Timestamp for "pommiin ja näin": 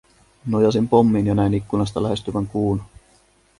0.87-1.53